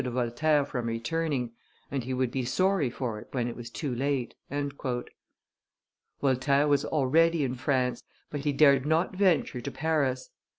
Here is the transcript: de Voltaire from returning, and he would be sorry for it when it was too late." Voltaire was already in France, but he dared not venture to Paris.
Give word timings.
de 0.03 0.09
Voltaire 0.09 0.65
from 0.65 0.87
returning, 0.87 1.51
and 1.91 2.05
he 2.05 2.11
would 2.11 2.31
be 2.31 2.43
sorry 2.43 2.89
for 2.89 3.19
it 3.19 3.27
when 3.33 3.47
it 3.47 3.55
was 3.55 3.69
too 3.69 3.93
late." 3.93 4.33
Voltaire 6.19 6.67
was 6.67 6.83
already 6.85 7.43
in 7.43 7.53
France, 7.53 8.01
but 8.31 8.39
he 8.39 8.51
dared 8.51 8.83
not 8.87 9.15
venture 9.15 9.61
to 9.61 9.69
Paris. 9.69 10.31